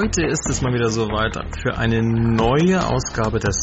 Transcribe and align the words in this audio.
Heute 0.00 0.22
ist 0.22 0.48
es 0.48 0.62
mal 0.62 0.72
wieder 0.72 0.88
soweit 0.88 1.36
für 1.62 1.76
eine 1.76 2.00
neue 2.02 2.82
Ausgabe 2.86 3.38
des 3.38 3.54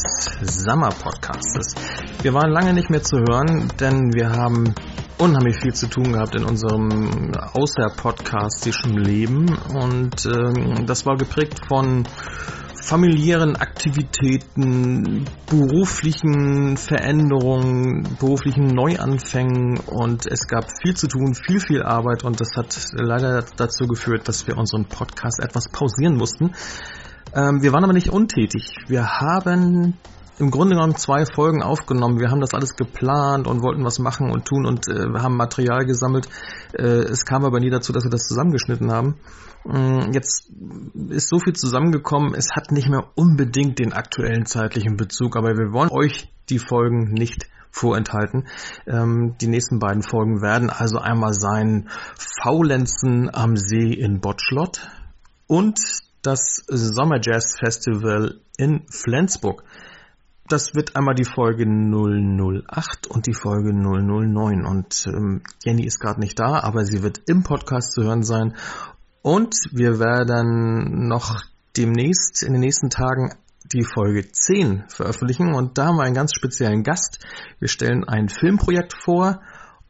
Summer 0.42 0.90
Podcastes. 0.90 1.74
Wir 2.22 2.32
waren 2.32 2.52
lange 2.52 2.74
nicht 2.74 2.90
mehr 2.90 3.02
zu 3.02 3.16
hören, 3.18 3.72
denn 3.80 4.12
wir 4.14 4.30
haben 4.30 4.72
unheimlich 5.18 5.56
viel 5.60 5.74
zu 5.74 5.88
tun 5.88 6.12
gehabt 6.12 6.36
in 6.36 6.44
unserem 6.44 7.32
Außer-Podcast 7.54 8.62
Leben 8.98 9.48
und 9.74 10.26
äh, 10.26 10.84
das 10.84 11.04
war 11.06 11.16
geprägt 11.16 11.58
von 11.66 12.04
familiären 12.82 13.56
Aktivitäten, 13.56 15.24
beruflichen 15.46 16.76
Veränderungen, 16.76 18.16
beruflichen 18.18 18.66
Neuanfängen 18.66 19.78
und 19.86 20.26
es 20.26 20.46
gab 20.46 20.66
viel 20.82 20.96
zu 20.96 21.08
tun, 21.08 21.34
viel, 21.34 21.60
viel 21.60 21.82
Arbeit 21.82 22.24
und 22.24 22.40
das 22.40 22.56
hat 22.56 22.76
leider 22.92 23.44
dazu 23.56 23.86
geführt, 23.86 24.28
dass 24.28 24.46
wir 24.46 24.56
unseren 24.56 24.86
Podcast 24.86 25.40
etwas 25.40 25.68
pausieren 25.70 26.16
mussten. 26.16 26.52
Ähm, 27.34 27.62
wir 27.62 27.72
waren 27.72 27.84
aber 27.84 27.92
nicht 27.92 28.10
untätig. 28.10 28.76
Wir 28.86 29.20
haben 29.20 29.98
im 30.38 30.50
Grunde 30.50 30.74
genommen 30.74 30.96
zwei 30.96 31.24
Folgen 31.26 31.62
aufgenommen. 31.62 32.20
Wir 32.20 32.30
haben 32.30 32.40
das 32.40 32.54
alles 32.54 32.76
geplant 32.76 33.46
und 33.46 33.62
wollten 33.62 33.84
was 33.84 33.98
machen 33.98 34.30
und 34.30 34.44
tun 34.44 34.66
und 34.66 34.88
äh, 34.88 35.18
haben 35.18 35.36
Material 35.36 35.84
gesammelt. 35.84 36.28
Äh, 36.72 36.82
es 36.82 37.24
kam 37.24 37.44
aber 37.44 37.60
nie 37.60 37.70
dazu, 37.70 37.92
dass 37.92 38.04
wir 38.04 38.10
das 38.10 38.28
zusammengeschnitten 38.28 38.92
haben. 38.92 39.16
Mm, 39.64 40.12
jetzt 40.12 40.50
ist 41.08 41.28
so 41.28 41.38
viel 41.38 41.54
zusammengekommen, 41.54 42.34
es 42.34 42.50
hat 42.54 42.70
nicht 42.70 42.88
mehr 42.88 43.04
unbedingt 43.14 43.78
den 43.78 43.92
aktuellen 43.92 44.46
zeitlichen 44.46 44.96
Bezug, 44.96 45.36
aber 45.36 45.56
wir 45.56 45.72
wollen 45.72 45.90
euch 45.90 46.32
die 46.48 46.58
Folgen 46.58 47.12
nicht 47.12 47.48
vorenthalten. 47.70 48.46
Ähm, 48.86 49.34
die 49.40 49.48
nächsten 49.48 49.78
beiden 49.78 50.02
Folgen 50.02 50.40
werden 50.40 50.70
also 50.70 50.98
einmal 50.98 51.34
sein 51.34 51.88
Faulenzen 52.42 53.30
am 53.32 53.56
See 53.56 53.92
in 53.92 54.20
Botschlott 54.20 54.88
und 55.46 55.78
das 56.22 56.62
Sommer 56.66 57.18
Jazz 57.22 57.56
Festival 57.58 58.40
in 58.56 58.84
Flensburg. 58.90 59.64
Das 60.48 60.74
wird 60.74 60.96
einmal 60.96 61.14
die 61.14 61.26
Folge 61.26 61.64
008 61.66 63.06
und 63.06 63.26
die 63.26 63.34
Folge 63.34 63.74
009. 63.74 64.64
Und 64.64 65.06
ähm, 65.06 65.42
Jenny 65.62 65.84
ist 65.84 66.00
gerade 66.00 66.20
nicht 66.20 66.38
da, 66.38 66.60
aber 66.60 66.86
sie 66.86 67.02
wird 67.02 67.20
im 67.26 67.42
Podcast 67.42 67.92
zu 67.92 68.02
hören 68.02 68.22
sein. 68.22 68.54
Und 69.20 69.54
wir 69.72 69.98
werden 69.98 71.06
noch 71.06 71.42
demnächst 71.76 72.42
in 72.42 72.52
den 72.52 72.60
nächsten 72.60 72.88
Tagen 72.88 73.34
die 73.72 73.84
Folge 73.84 74.26
10 74.26 74.84
veröffentlichen. 74.88 75.54
Und 75.54 75.76
da 75.76 75.86
haben 75.86 75.96
wir 75.96 76.04
einen 76.04 76.14
ganz 76.14 76.32
speziellen 76.34 76.82
Gast. 76.82 77.18
Wir 77.58 77.68
stellen 77.68 78.04
ein 78.04 78.30
Filmprojekt 78.30 78.94
vor 78.94 79.42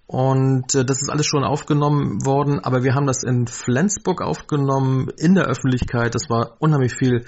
und 0.08 0.74
äh, 0.74 0.86
das 0.86 1.02
ist 1.02 1.10
alles 1.10 1.26
schon 1.26 1.44
aufgenommen 1.44 2.24
worden, 2.24 2.60
aber 2.60 2.82
wir 2.82 2.94
haben 2.94 3.06
das 3.06 3.22
in 3.22 3.46
Flensburg 3.46 4.22
aufgenommen, 4.22 5.10
in 5.18 5.34
der 5.34 5.44
Öffentlichkeit. 5.44 6.14
Das 6.14 6.30
war 6.30 6.56
unheimlich 6.60 6.94
viel 6.94 7.26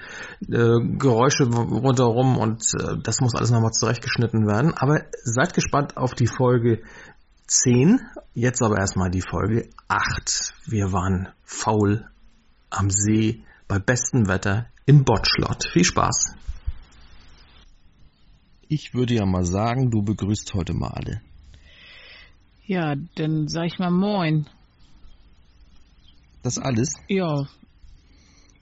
äh, 0.48 0.80
Geräusche 0.96 1.44
rundherum 1.44 2.38
und 2.38 2.62
äh, 2.72 2.96
das 3.02 3.20
muss 3.20 3.34
alles 3.34 3.50
nochmal 3.50 3.72
zurechtgeschnitten 3.72 4.46
werden. 4.46 4.72
Aber 4.74 5.02
seid 5.24 5.52
gespannt 5.52 5.98
auf 5.98 6.14
die 6.14 6.26
Folge 6.26 6.80
10. 7.48 8.00
Jetzt 8.32 8.62
aber 8.62 8.78
erstmal 8.78 9.10
die 9.10 9.20
Folge 9.20 9.68
8. 9.88 10.54
Wir 10.64 10.90
waren 10.90 11.28
faul 11.44 12.08
am 12.70 12.88
See 12.88 13.42
bei 13.68 13.78
bestem 13.78 14.26
Wetter 14.26 14.68
in 14.86 15.04
Botschlott. 15.04 15.68
Viel 15.70 15.84
Spaß. 15.84 16.34
Ich 18.68 18.94
würde 18.94 19.12
ja 19.12 19.26
mal 19.26 19.44
sagen, 19.44 19.90
du 19.90 20.00
begrüßt 20.00 20.54
heute 20.54 20.72
mal 20.72 20.92
alle. 20.94 21.20
Ja, 22.70 22.94
dann 23.16 23.48
sag 23.48 23.66
ich 23.66 23.80
mal 23.80 23.90
Moin. 23.90 24.46
Das 26.44 26.56
alles? 26.56 26.94
Ja. 27.08 27.48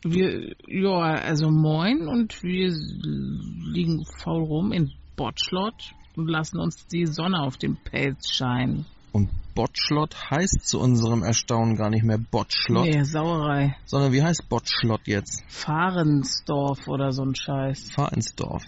Wir, 0.03 0.57
ja, 0.67 0.99
also 0.99 1.51
Moin 1.51 2.09
und 2.09 2.43
wir 2.43 2.71
liegen 2.71 4.07
faul 4.07 4.45
rum 4.45 4.73
in 4.73 4.93
Botschlott 5.15 5.93
und 6.17 6.27
lassen 6.27 6.59
uns 6.59 6.87
die 6.87 7.05
Sonne 7.05 7.43
auf 7.43 7.59
den 7.59 7.77
Pelz 7.77 8.31
scheinen. 8.31 8.87
Und 9.13 9.29
Botschlott 9.55 10.31
heißt 10.31 10.67
zu 10.67 10.81
unserem 10.81 11.23
Erstaunen 11.23 11.77
gar 11.77 11.91
nicht 11.91 12.05
mehr 12.05 12.17
Botschlott. 12.17 12.87
Nee, 12.87 13.03
Sauerei. 13.03 13.77
Sondern 13.85 14.13
wie 14.13 14.23
heißt 14.23 14.49
Botschlott 14.49 15.07
jetzt? 15.07 15.45
Fahrensdorf 15.49 16.89
oder 16.89 17.13
so 17.13 17.25
ein 17.25 17.35
Scheiß. 17.35 17.91
Fahrensdorf. 17.91 18.65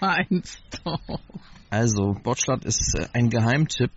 Fahrensdorf. 0.00 1.20
Also, 1.74 2.14
Botschlott 2.22 2.64
ist 2.64 2.94
äh, 2.94 3.08
ein 3.14 3.30
Geheimtipp. 3.30 3.90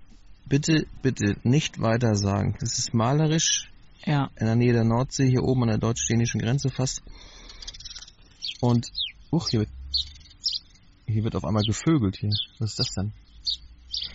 Bitte, 0.45 0.88
bitte 1.03 1.35
nicht 1.43 1.79
weiter 1.79 2.15
sagen. 2.15 2.55
Das 2.59 2.79
ist 2.79 2.91
malerisch. 2.95 3.69
Ja. 4.03 4.31
In 4.35 4.47
der 4.47 4.55
Nähe 4.55 4.73
der 4.73 4.83
Nordsee, 4.83 5.29
hier 5.29 5.43
oben 5.43 5.61
an 5.61 5.67
der 5.67 5.77
deutsch-dänischen 5.77 6.41
Grenze 6.41 6.69
fast. 6.69 7.03
Und, 8.61 8.88
uch, 9.29 9.49
hier 9.49 9.59
wird, 9.59 9.69
hier 11.05 11.23
wird 11.23 11.35
auf 11.35 11.45
einmal 11.45 11.61
gevögelt 11.61 12.17
hier. 12.17 12.31
Was 12.57 12.71
ist 12.71 12.79
das 12.79 12.93
denn? 12.95 13.13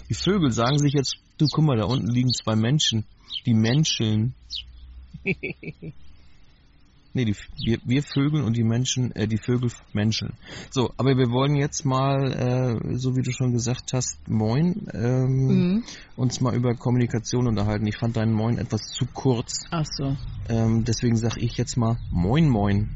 Die 0.08 0.14
Vögel 0.14 0.50
sagen 0.50 0.80
sich 0.80 0.94
jetzt, 0.94 1.18
du 1.38 1.46
guck 1.46 1.64
mal, 1.64 1.76
da 1.76 1.84
unten 1.84 2.10
liegen 2.10 2.32
zwei 2.32 2.56
Menschen. 2.56 3.04
Die 3.46 3.54
menscheln. 3.54 4.34
Nee, 7.14 7.26
die, 7.26 7.36
wir, 7.58 7.78
wir 7.84 8.02
Vögel 8.02 8.42
und 8.42 8.56
die 8.56 8.64
Menschen, 8.64 9.14
äh, 9.14 9.28
die 9.28 9.36
Vögel 9.36 9.70
menscheln. 9.92 10.32
So, 10.70 10.92
aber 10.96 11.16
wir 11.18 11.30
wollen 11.30 11.56
jetzt 11.56 11.84
mal, 11.84 12.32
äh, 12.32 12.96
so 12.96 13.16
wie 13.16 13.22
du 13.22 13.32
schon 13.32 13.52
gesagt 13.52 13.92
hast, 13.92 14.28
Moin, 14.28 14.86
ähm, 14.94 15.46
mhm. 15.46 15.84
uns 16.16 16.40
mal 16.40 16.54
über 16.54 16.74
Kommunikation 16.74 17.46
unterhalten. 17.46 17.86
Ich 17.86 17.98
fand 17.98 18.16
deinen 18.16 18.32
Moin 18.32 18.56
etwas 18.56 18.92
zu 18.92 19.04
kurz. 19.06 19.66
Ach 19.70 19.84
so. 19.84 20.16
Ähm, 20.48 20.84
deswegen 20.84 21.16
sage 21.16 21.40
ich 21.40 21.58
jetzt 21.58 21.76
mal 21.76 21.98
Moin 22.10 22.48
Moin 22.48 22.88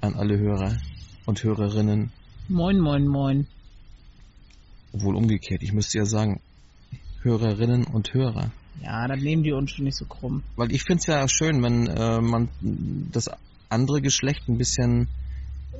an 0.00 0.14
alle 0.14 0.38
Hörer 0.38 0.78
und 1.26 1.44
Hörerinnen. 1.44 2.10
Moin 2.48 2.80
Moin 2.80 3.06
Moin. 3.06 3.46
Obwohl 4.92 5.14
umgekehrt, 5.14 5.62
ich 5.62 5.72
müsste 5.72 5.98
ja 5.98 6.04
sagen, 6.04 6.40
Hörerinnen 7.22 7.84
und 7.84 8.12
Hörer. 8.12 8.50
Ja, 8.82 9.06
dann 9.06 9.20
nehmen 9.20 9.42
die 9.42 9.52
uns 9.52 9.70
schon 9.70 9.84
nicht 9.84 9.96
so 9.96 10.06
krumm. 10.06 10.42
Weil 10.56 10.72
ich 10.72 10.82
finde 10.82 11.00
es 11.00 11.06
ja 11.06 11.28
schön, 11.28 11.62
wenn 11.62 11.86
äh, 11.86 12.20
man 12.20 12.48
das 13.12 13.30
andere 13.72 14.00
Geschlecht 14.00 14.48
ein 14.48 14.58
bisschen, 14.58 15.08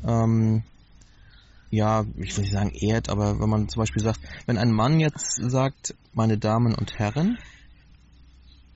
ähm, 0.06 0.62
ja, 1.70 2.04
ich 2.16 2.36
will 2.36 2.42
nicht 2.44 2.52
sagen 2.52 2.72
ehrt, 2.74 3.08
aber 3.08 3.40
wenn 3.40 3.48
man 3.48 3.68
zum 3.68 3.80
Beispiel 3.80 4.02
sagt, 4.02 4.20
wenn 4.46 4.58
ein 4.58 4.72
Mann 4.72 5.00
jetzt 5.00 5.36
sagt, 5.36 5.94
meine 6.12 6.38
Damen 6.38 6.74
und 6.74 6.98
Herren, 6.98 7.38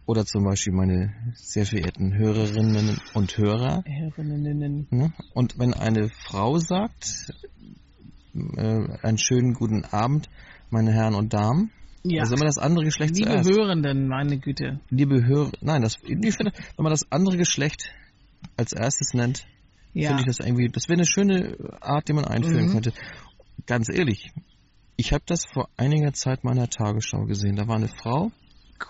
oder 0.07 0.25
zum 0.25 0.45
Beispiel 0.45 0.73
meine 0.73 1.13
sehr 1.35 1.67
verehrten 1.67 2.17
Hörerinnen 2.17 3.01
und 3.15 3.37
Hörer. 3.37 3.83
Hörerinnen. 3.85 4.87
Ne? 4.91 5.13
Und 5.35 5.59
wenn 5.59 5.75
eine 5.75 6.09
Frau 6.09 6.59
sagt, 6.59 7.33
äh, 8.35 8.87
einen 9.03 9.19
schönen 9.19 9.55
guten 9.55 9.85
Abend, 9.85 10.29
meine 10.71 10.93
Herren 10.93 11.15
und 11.15 11.35
Damen, 11.35 11.73
ja. 12.09 12.23
Also 12.23 12.37
immer 12.37 12.45
das 12.45 12.59
andere 12.59 12.85
Geschlecht 12.85 13.17
Liebe 13.17 13.31
zuerst. 13.31 13.49
Liebe 13.49 13.61
Hörenden, 13.61 14.07
meine 14.07 14.39
Güte. 14.39 14.79
Liebe 14.91 15.27
Hörer, 15.27 15.51
nein, 15.61 15.83
das, 15.83 15.97
ich 16.05 16.37
finde, 16.37 16.53
wenn 16.77 16.83
man 16.85 16.91
das 16.91 17.11
andere 17.11 17.37
Geschlecht 17.37 17.91
als 18.57 18.73
erstes 18.73 19.15
nennt, 19.15 19.47
ja. 19.93 20.09
finde 20.09 20.23
ich 20.23 20.27
das 20.27 20.47
irgendwie, 20.47 20.69
das 20.69 20.89
wäre 20.89 20.99
eine 20.99 21.07
schöne 21.07 21.57
Art, 21.81 22.09
die 22.09 22.13
man 22.13 22.25
einführen 22.25 22.67
mhm. 22.67 22.73
könnte. 22.73 22.93
Ganz 23.67 23.89
ehrlich, 23.89 24.33
ich 24.97 25.13
habe 25.13 25.25
das 25.27 25.45
vor 25.53 25.69
einiger 25.77 26.13
Zeit 26.13 26.45
meiner 26.45 26.69
Tagesschau 26.69 27.25
gesehen. 27.25 27.57
Da 27.57 27.69
war 27.69 27.77
eine 27.77 27.89
Frau. 27.89 28.33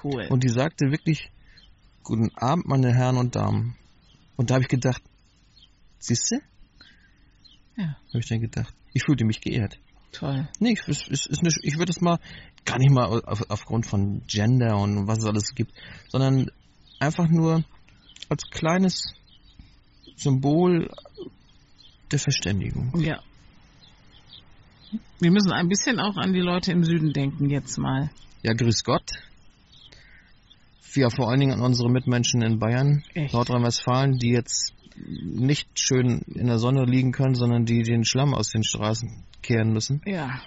Cool. 0.03 0.27
Und 0.31 0.45
die 0.45 0.49
sagte 0.49 0.91
wirklich, 0.91 1.31
guten 2.03 2.31
Abend, 2.37 2.67
meine 2.67 2.95
Herren 2.95 3.17
und 3.17 3.37
Damen. 3.37 3.77
Und 4.37 4.51
da 4.51 4.55
habe 4.55 4.63
ich 4.63 4.69
gedacht, 4.69 5.03
siehst 5.99 6.31
du? 6.31 6.37
Ja. 7.77 7.97
Habe 8.09 8.19
ich 8.19 8.29
dann 8.29 8.41
gedacht. 8.41 8.75
Ich 8.93 9.05
fühlte 9.05 9.25
mich 9.25 9.41
geehrt. 9.41 9.79
Toll. 10.13 10.49
Nee, 10.61 10.73
ich, 10.73 10.89
ist, 10.89 11.09
ist 11.09 11.41
eine, 11.41 11.51
ich 11.63 11.79
würde 11.79 11.91
es 11.91 12.01
mal 12.01 12.19
gar 12.65 12.79
nicht 12.79 12.91
mal 12.91 13.05
auf, 13.05 13.51
aufgrund 13.51 13.87
von 13.87 14.23
Gender 14.27 14.79
und 14.79 15.07
was 15.07 15.19
es 15.19 15.25
alles 15.27 15.55
gibt, 15.55 15.73
sondern 16.09 16.51
einfach 17.01 17.29
nur 17.29 17.65
als 18.29 18.45
kleines 18.51 19.13
Symbol 20.17 20.91
der 22.11 22.19
Verständigung. 22.19 22.93
Ja. 23.01 23.21
Wir 25.21 25.31
müssen 25.31 25.53
ein 25.53 25.69
bisschen 25.69 25.99
auch 25.99 26.17
an 26.17 26.33
die 26.33 26.41
Leute 26.41 26.73
im 26.73 26.85
Süden 26.85 27.13
denken 27.13 27.51
jetzt 27.51 27.79
mal. 27.79 28.11
Ja, 28.43 28.53
grüß 28.53 28.85
Gott. 28.85 29.11
Ja, 30.95 31.11
vor 31.11 31.29
allen 31.29 31.41
Dingen 31.41 31.53
an 31.53 31.61
unsere 31.61 31.91
Mitmenschen 31.91 32.41
in 32.41 32.59
Bayern, 32.59 33.03
Nordrhein-Westfalen, 33.15 34.19
die 34.19 34.31
jetzt 34.31 34.73
nicht 34.97 35.69
schön 35.79 36.23
in 36.35 36.47
der 36.47 36.59
Sonne 36.59 36.85
liegen 36.85 37.13
können, 37.13 37.35
sondern 37.35 37.67
die 37.67 37.83
den 37.83 38.05
Schlamm 38.05 38.33
aus 38.33 38.49
den 38.49 38.65
Straßen 38.65 39.25
kehren 39.43 39.73
müssen. 39.73 40.01
Ja. 40.07 40.41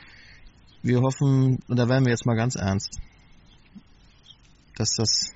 Wir 0.82 1.02
hoffen, 1.02 1.60
und 1.68 1.78
da 1.78 1.88
werden 1.88 2.06
wir 2.06 2.12
jetzt 2.12 2.26
mal 2.26 2.36
ganz 2.36 2.56
ernst, 2.56 3.00
dass 4.76 4.96
das 4.96 5.36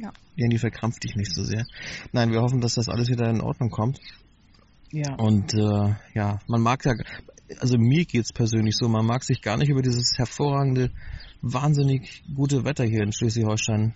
ja. 0.00 0.12
Jenny 0.36 0.58
verkrampft 0.58 1.04
dich 1.04 1.16
nicht 1.16 1.34
so 1.34 1.44
sehr. 1.44 1.64
Nein, 2.12 2.32
wir 2.32 2.40
hoffen, 2.40 2.60
dass 2.60 2.74
das 2.74 2.88
alles 2.88 3.08
wieder 3.08 3.28
in 3.28 3.40
Ordnung 3.40 3.70
kommt. 3.70 4.00
Ja. 4.90 5.14
Und 5.16 5.54
äh, 5.54 5.94
ja, 6.14 6.40
man 6.46 6.60
mag 6.60 6.84
ja, 6.84 6.94
also 7.58 7.76
mir 7.78 8.04
geht's 8.04 8.32
persönlich 8.32 8.76
so, 8.76 8.88
man 8.88 9.06
mag 9.06 9.24
sich 9.24 9.42
gar 9.42 9.56
nicht 9.56 9.68
über 9.68 9.82
dieses 9.82 10.16
hervorragende, 10.16 10.90
wahnsinnig 11.42 12.22
gute 12.34 12.64
Wetter 12.64 12.84
hier 12.84 13.02
in 13.02 13.12
Schleswig-Holstein 13.12 13.94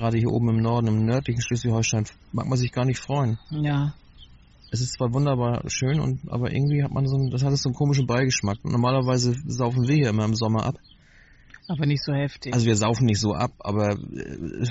gerade 0.00 0.18
hier 0.18 0.30
oben 0.30 0.48
im 0.48 0.62
Norden, 0.62 0.86
im 0.86 1.04
nördlichen 1.04 1.42
Schleswig-Holstein, 1.42 2.06
mag 2.32 2.46
man 2.46 2.58
sich 2.58 2.72
gar 2.72 2.86
nicht 2.86 2.98
freuen. 2.98 3.38
Ja. 3.50 3.92
Es 4.72 4.80
ist 4.80 4.94
zwar 4.94 5.12
wunderbar 5.12 5.62
schön, 5.66 6.00
und 6.00 6.20
aber 6.30 6.52
irgendwie 6.52 6.82
hat 6.82 6.90
man 6.92 7.06
so 7.06 7.16
ein, 7.16 7.30
das 7.30 7.42
hat 7.42 7.56
so 7.56 7.68
einen 7.68 7.74
komischen 7.74 8.06
Beigeschmack. 8.06 8.58
Normalerweise 8.64 9.34
saufen 9.46 9.86
wir 9.86 9.96
hier 9.96 10.08
immer 10.08 10.24
im 10.24 10.34
Sommer 10.34 10.64
ab. 10.64 10.76
Aber 11.68 11.86
nicht 11.86 12.02
so 12.04 12.12
heftig. 12.12 12.52
Also 12.52 12.66
wir 12.66 12.76
saufen 12.76 13.06
nicht 13.06 13.20
so 13.20 13.34
ab, 13.34 13.52
aber 13.60 13.92
äh, 13.92 14.66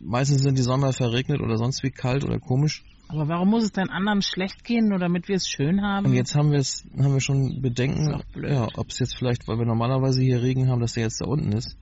meistens 0.00 0.42
sind 0.42 0.58
die 0.58 0.62
Sommer 0.62 0.92
verregnet 0.92 1.40
oder 1.40 1.56
sonst 1.56 1.82
wie 1.82 1.90
kalt 1.90 2.24
oder 2.24 2.38
komisch. 2.38 2.84
Aber 3.08 3.28
warum 3.28 3.50
muss 3.50 3.64
es 3.64 3.72
denn 3.72 3.90
anderen 3.90 4.22
schlecht 4.22 4.64
gehen, 4.64 4.88
nur 4.88 4.98
damit 4.98 5.28
wir 5.28 5.36
es 5.36 5.46
schön 5.46 5.82
haben? 5.82 6.06
Und 6.06 6.14
jetzt 6.14 6.34
haben 6.34 6.50
wir 6.50 6.58
es, 6.58 6.84
haben 6.98 7.12
wir 7.12 7.20
schon 7.20 7.60
Bedenken, 7.60 8.22
ja, 8.42 8.68
ob 8.74 8.88
es 8.88 8.98
jetzt 8.98 9.16
vielleicht, 9.16 9.46
weil 9.48 9.58
wir 9.58 9.66
normalerweise 9.66 10.22
hier 10.22 10.42
Regen 10.42 10.68
haben, 10.68 10.80
dass 10.80 10.94
der 10.94 11.04
jetzt 11.04 11.20
da 11.20 11.26
unten 11.26 11.52
ist. 11.52 11.76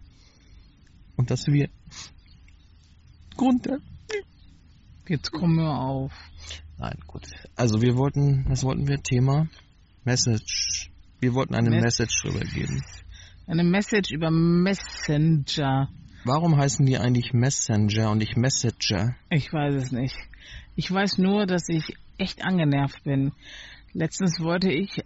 Und 1.17 1.31
dass 1.31 1.47
wir 1.47 1.69
Grund 3.37 3.69
Jetzt 5.09 5.33
komm 5.33 5.57
mir 5.57 5.71
auf. 5.71 6.13
Nein, 6.79 6.97
gut. 7.07 7.23
Also 7.57 7.81
wir 7.83 7.97
wollten, 7.97 8.45
was 8.49 8.63
wollten 8.65 8.87
wir? 8.87 9.03
Thema 9.03 9.49
Message. 10.05 10.91
Wir 11.21 11.35
wollten 11.35 11.55
eine 11.55 11.71
Mess- 11.71 11.99
Message 11.99 12.25
rübergeben. 12.25 12.83
Eine 13.51 13.65
Message 13.65 14.13
über 14.13 14.31
Messenger. 14.31 15.89
Warum 16.25 16.57
heißen 16.57 16.87
die 16.87 16.99
eigentlich 16.99 17.33
Messenger 17.33 18.13
und 18.13 18.19
nicht 18.19 18.37
Messenger? 18.37 19.17
Ich 19.29 19.53
weiß 19.53 19.75
es 19.75 19.91
nicht. 19.91 20.15
Ich 20.77 20.89
weiß 20.89 21.19
nur, 21.19 21.47
dass 21.47 21.69
ich 21.69 21.97
echt 22.17 22.45
angenervt 22.45 23.03
bin. 23.03 23.33
Letztens 23.93 24.39
wollte 24.39 24.71
ich 24.71 25.03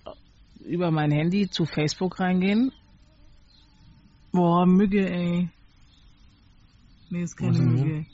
über 0.62 0.90
mein 0.90 1.10
Handy 1.10 1.48
zu 1.48 1.64
Facebook 1.64 2.20
reingehen. 2.20 2.70
Boah, 4.30 4.66
Mügge, 4.66 5.10
ey. 5.10 5.48
Nee, 7.08 7.22
ist 7.22 7.38
keine 7.38 7.60
Mügge. 7.60 8.04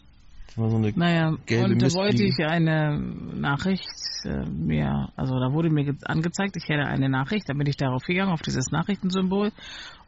Das 0.51 0.59
war 0.59 0.71
so 0.71 0.77
eine 0.79 0.93
Naja, 0.97 1.37
Gelbe 1.47 1.65
und 1.75 1.81
da 1.81 1.93
wollte 1.95 2.25
ich 2.25 2.37
eine 2.45 2.99
Nachricht 2.99 3.87
äh, 4.25 4.45
mir, 4.51 5.09
also 5.15 5.39
da 5.39 5.53
wurde 5.53 5.71
mir 5.71 5.85
ge- 5.85 5.95
angezeigt, 6.05 6.57
ich 6.57 6.69
hätte 6.69 6.87
eine 6.87 7.09
Nachricht, 7.09 7.49
dann 7.49 7.57
bin 7.57 7.69
ich 7.69 7.77
darauf 7.77 8.03
gegangen, 8.03 8.33
auf 8.33 8.43
dieses 8.43 8.67
Nachrichtensymbol 8.73 9.53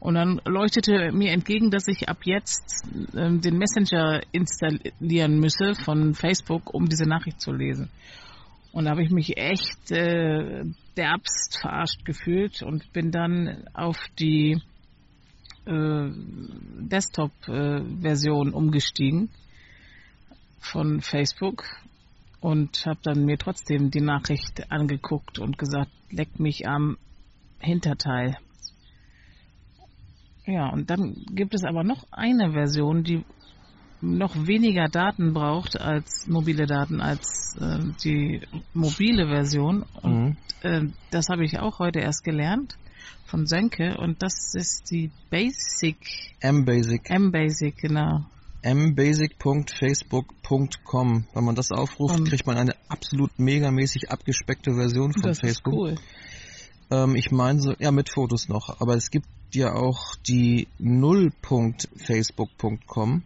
und 0.01 0.15
dann 0.15 0.41
leuchtete 0.45 1.13
mir 1.13 1.31
entgegen, 1.31 1.71
dass 1.71 1.87
ich 1.87 2.09
ab 2.09 2.17
jetzt 2.25 2.83
ähm, 3.15 3.39
den 3.39 3.57
Messenger 3.57 4.19
installieren 4.33 5.39
müsse 5.39 5.75
von 5.85 6.13
Facebook, 6.13 6.73
um 6.73 6.89
diese 6.89 7.05
Nachricht 7.07 7.39
zu 7.39 7.53
lesen. 7.53 7.89
Und 8.73 8.83
da 8.85 8.91
habe 8.91 9.03
ich 9.03 9.11
mich 9.11 9.37
echt 9.37 9.91
äh, 9.91 10.65
derbst 10.97 11.57
verarscht 11.61 12.03
gefühlt 12.03 12.61
und 12.63 12.91
bin 12.91 13.11
dann 13.11 13.63
auf 13.73 13.97
die 14.19 14.61
äh, 15.65 16.09
Desktop-Version 16.81 18.53
umgestiegen 18.53 19.29
von 20.63 21.01
Facebook 21.01 21.65
und 22.39 22.85
habe 22.85 22.99
dann 23.03 23.25
mir 23.25 23.37
trotzdem 23.37 23.91
die 23.91 24.01
Nachricht 24.01 24.71
angeguckt 24.71 25.39
und 25.39 25.57
gesagt, 25.57 25.91
leck 26.09 26.39
mich 26.39 26.67
am 26.67 26.97
Hinterteil. 27.59 28.37
Ja, 30.45 30.69
und 30.69 30.89
dann 30.89 31.25
gibt 31.31 31.53
es 31.53 31.63
aber 31.63 31.83
noch 31.83 32.03
eine 32.11 32.51
Version, 32.51 33.03
die 33.03 33.23
noch 34.01 34.35
weniger 34.35 34.89
Daten 34.89 35.33
braucht 35.33 35.79
als 35.79 36.27
mobile 36.27 36.65
Daten 36.65 36.99
als 36.99 37.55
äh, 37.59 37.79
die 38.03 38.41
mobile 38.73 39.27
Version. 39.27 39.85
Und 40.01 40.13
Mhm. 40.13 40.37
äh, 40.61 40.81
das 41.11 41.29
habe 41.29 41.45
ich 41.45 41.59
auch 41.59 41.79
heute 41.79 41.99
erst 41.99 42.23
gelernt 42.25 42.77
von 43.25 43.45
Sönke 43.47 43.97
und 43.97 44.21
das 44.21 44.53
ist 44.53 44.91
die 44.91 45.09
Basic, 45.29 45.97
mbasic. 46.43 47.09
M-Basic, 47.09 47.77
genau. 47.77 48.25
mbasic.facebook.com. 48.63 51.25
Wenn 51.33 51.43
man 51.43 51.55
das 51.55 51.71
aufruft, 51.71 52.19
Und- 52.19 52.29
kriegt 52.29 52.45
man 52.47 52.57
eine 52.57 52.75
absolut 52.89 53.37
megamäßig 53.39 54.11
abgespeckte 54.11 54.73
Version 54.75 55.13
von 55.13 55.21
das 55.23 55.39
Facebook. 55.39 55.73
ist 55.73 55.79
cool. 55.79 55.95
Ähm, 56.91 57.15
ich 57.15 57.31
meine 57.31 57.59
so, 57.61 57.73
ja, 57.79 57.91
mit 57.91 58.09
Fotos 58.09 58.49
noch. 58.49 58.81
Aber 58.81 58.95
es 58.95 59.09
gibt 59.11 59.27
ja 59.53 59.73
auch 59.73 60.15
die 60.27 60.67
null.facebook.com. 60.79 63.23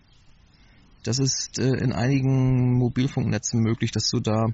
Das 1.04 1.19
ist 1.19 1.60
äh, 1.60 1.75
in 1.78 1.94
einigen 1.94 2.74
Mobilfunknetzen 2.74 3.62
möglich, 3.62 3.92
dass 3.92 4.10
du 4.10 4.19
da 4.19 4.48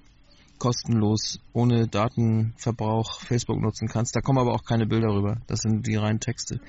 kostenlos, 0.59 1.39
ohne 1.51 1.87
Datenverbrauch 1.87 3.19
Facebook 3.21 3.59
nutzen 3.59 3.87
kannst. 3.89 4.15
Da 4.15 4.21
kommen 4.21 4.37
aber 4.39 4.53
auch 4.53 4.63
keine 4.63 4.85
Bilder 4.85 5.07
rüber. 5.09 5.41
Das 5.47 5.59
sind 5.61 5.87
die 5.87 5.95
reinen 5.95 6.19
Texte. 6.21 6.59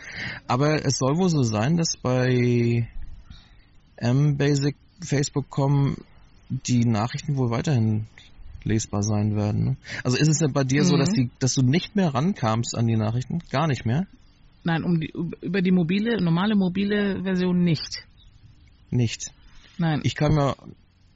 Aber 0.49 0.83
es 0.85 0.97
soll 0.99 1.17
wohl 1.19 1.29
so 1.29 1.43
sein, 1.43 1.77
dass 1.77 1.97
bei 2.03 2.89
mbasic 4.01 4.77
Facebook.com 5.03 5.97
die 6.49 6.85
Nachrichten 6.85 7.37
wohl 7.37 7.51
weiterhin 7.51 8.07
lesbar 8.65 9.03
sein 9.03 9.37
werden. 9.37 9.65
Ne? 9.65 9.77
Also 10.05 10.17
ist 10.17 10.29
es 10.29 10.39
denn 10.39 10.53
bei 10.53 10.65
dir 10.65 10.85
so, 10.85 10.95
Mhm. 10.95 10.99
dass, 11.01 11.11
die, 11.11 11.31
dass 11.39 11.55
du 11.55 11.63
nicht 11.63 11.97
mehr 11.97 12.15
rankamst 12.15 12.77
an 12.77 12.87
die 12.87 12.97
Nachrichten? 12.97 13.41
Gar 13.51 13.67
nicht 13.67 13.85
mehr? 13.85 14.07
Nein, 14.63 14.83
um 14.85 15.01
die, 15.01 15.13
über 15.43 15.61
die 15.61 15.71
mobile, 15.73 16.23
normale 16.23 16.55
mobile 16.57 17.23
Version 17.23 17.63
nicht. 17.65 18.07
Nicht. 18.91 19.33
Nein. 19.77 20.01
Ich 20.05 20.15
kam 20.15 20.37
ja 20.37 20.55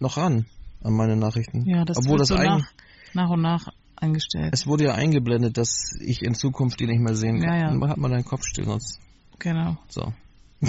noch 0.01 0.17
ran 0.19 0.45
an 0.83 0.93
meine 0.95 1.17
Nachrichten. 1.17 1.65
ja, 1.67 1.85
das 1.85 1.97
Obwohl 1.99 2.19
das 2.19 2.29
so 2.29 2.35
nach, 2.37 2.71
nach 3.15 3.31
und 3.31 3.41
nach 3.41 3.69
eingestellt. 3.97 4.51
es 4.53 4.67
wurde 4.67 4.85
ja 4.85 4.95
eingeblendet, 4.95 5.57
dass 5.57 5.93
ich 6.05 6.23
in 6.23 6.35
Zukunft 6.35 6.79
die 6.81 6.87
nicht 6.87 7.01
mehr 7.01 7.15
sehen 7.15 7.41
kann. 7.41 7.49
Ja, 7.55 7.61
ja. 7.61 7.71
Dann 7.71 7.89
hat 7.89 7.97
man 7.97 8.11
deinen 8.11 8.25
Kopf 8.25 8.43
still, 8.45 8.65
sonst 8.65 9.01
genau. 9.39 9.77
so. 9.89 10.13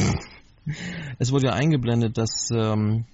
es 1.18 1.32
wurde 1.32 1.48
ja 1.48 1.54
eingeblendet, 1.54 2.18
dass 2.18 2.50
ähm, 2.54 3.06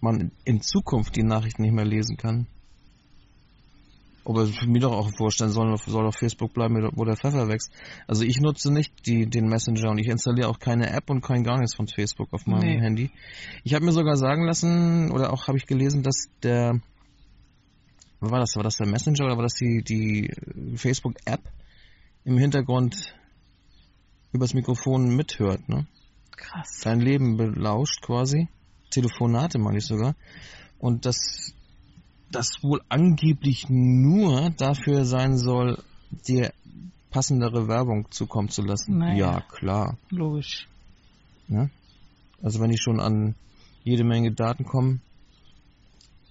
man 0.00 0.32
in 0.44 0.60
Zukunft 0.60 1.16
die 1.16 1.22
Nachrichten 1.22 1.62
nicht 1.62 1.74
mehr 1.74 1.84
lesen 1.84 2.16
kann. 2.16 2.46
Aber 4.24 4.44
mich 4.66 4.82
doch 4.82 4.92
auch 4.92 5.08
vorstellen 5.16 5.50
soll, 5.50 5.76
soll 5.78 6.04
auf 6.04 6.16
Facebook 6.16 6.52
bleiben, 6.52 6.90
wo 6.94 7.04
der 7.04 7.16
Pfeffer 7.16 7.46
wächst. 7.46 7.70
Also 8.08 8.24
ich 8.24 8.40
nutze 8.40 8.72
nicht 8.72 9.06
die, 9.06 9.26
den 9.26 9.46
Messenger 9.46 9.90
und 9.90 9.98
ich 9.98 10.08
installiere 10.08 10.48
auch 10.48 10.58
keine 10.58 10.90
App 10.90 11.10
und 11.10 11.20
kein 11.20 11.44
gar 11.44 11.58
nichts 11.58 11.76
von 11.76 11.86
Facebook 11.86 12.32
auf 12.32 12.44
meinem 12.46 12.68
Nee. 12.68 12.80
Handy. 12.80 13.10
Ich 13.62 13.72
habe 13.74 13.84
mir 13.84 13.92
sogar 13.92 14.16
sagen 14.16 14.44
lassen, 14.44 15.12
oder 15.12 15.32
auch 15.32 15.46
habe 15.46 15.58
ich 15.58 15.66
gelesen, 15.66 16.02
dass 16.02 16.28
der, 16.42 16.80
was 18.18 18.32
war 18.32 18.40
das, 18.40 18.56
war 18.56 18.64
das 18.64 18.76
der 18.76 18.88
Messenger 18.88 19.26
oder 19.26 19.36
war 19.36 19.44
das 19.44 19.54
die, 19.54 19.84
die 19.84 20.28
Facebook-App 20.76 21.42
im 22.24 22.36
Hintergrund 22.36 23.14
übers 24.32 24.54
Mikrofon 24.54 25.14
mithört, 25.14 25.68
ne? 25.68 25.86
Krass. 26.36 26.80
Dein 26.84 27.00
Leben 27.00 27.36
belauscht 27.36 28.02
quasi. 28.02 28.48
Telefonate 28.90 29.58
meine 29.58 29.78
ich 29.78 29.86
sogar. 29.86 30.14
Und 30.78 31.06
das, 31.06 31.54
das 32.30 32.62
wohl 32.62 32.82
angeblich 32.88 33.66
nur 33.68 34.50
dafür 34.50 35.04
sein 35.04 35.36
soll, 35.36 35.82
dir 36.10 36.52
passendere 37.10 37.68
Werbung 37.68 38.10
zukommen 38.10 38.48
zu 38.48 38.62
lassen. 38.62 38.98
Naja. 38.98 39.16
Ja, 39.16 39.40
klar. 39.40 39.96
Logisch. 40.10 40.68
Ne? 41.48 41.70
Also 42.42 42.60
wenn 42.60 42.70
ich 42.70 42.82
schon 42.82 43.00
an 43.00 43.34
jede 43.84 44.04
Menge 44.04 44.32
Daten 44.32 44.64
komme, 44.64 45.00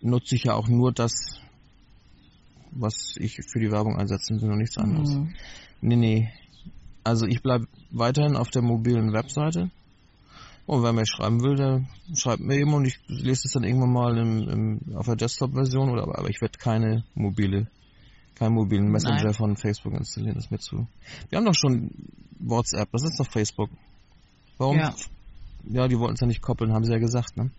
nutze 0.01 0.35
ich 0.35 0.43
ja 0.43 0.53
auch 0.53 0.67
nur 0.67 0.91
das, 0.91 1.39
was 2.71 3.15
ich 3.17 3.39
für 3.51 3.59
die 3.59 3.71
Werbung 3.71 3.97
einsetzen 3.97 4.41
will 4.41 4.51
und 4.51 4.59
nichts 4.59 4.77
anderes. 4.77 5.09
Mhm. 5.09 5.33
Nee, 5.81 5.95
nee. 5.95 6.29
Also 7.03 7.25
ich 7.25 7.41
bleibe 7.41 7.67
weiterhin 7.91 8.35
auf 8.35 8.49
der 8.49 8.61
mobilen 8.61 9.13
Webseite. 9.13 9.71
Und 10.65 10.81
wer 10.81 10.93
mir 10.93 11.05
schreiben 11.05 11.41
will, 11.43 11.55
der 11.55 11.85
schreibt 12.15 12.41
mir 12.41 12.55
eben 12.55 12.73
und 12.73 12.85
ich 12.85 12.99
lese 13.07 13.43
es 13.45 13.51
dann 13.53 13.63
irgendwann 13.63 13.93
mal 13.93 14.17
im, 14.17 14.49
im, 14.49 14.95
auf 14.95 15.05
der 15.05 15.15
Desktop-Version 15.15 15.89
oder 15.91 16.03
aber 16.03 16.29
ich 16.29 16.41
werde 16.41 16.57
keine 16.57 17.03
mobile, 17.13 17.67
keinen 18.33 18.55
mobilen 18.55 18.89
Messenger 18.89 19.25
Nein. 19.25 19.33
von 19.33 19.57
Facebook 19.57 19.93
installieren, 19.93 20.35
das 20.35 20.45
ist 20.45 20.51
mir 20.51 20.57
zu. 20.59 20.87
Wir 21.29 21.37
haben 21.37 21.45
doch 21.45 21.53
schon 21.53 21.91
WhatsApp, 22.39 22.91
das 22.91 23.03
ist 23.03 23.19
doch 23.19 23.27
Facebook. 23.27 23.69
Warum? 24.57 24.77
Ja. 24.77 24.95
Ja, 25.67 25.87
die 25.87 25.99
wollten 25.99 26.15
es 26.15 26.21
ja 26.21 26.27
nicht 26.27 26.41
koppeln, 26.41 26.73
haben 26.73 26.83
sie 26.83 26.93
ja 26.93 26.99
gesagt, 26.99 27.37
ne? 27.37 27.51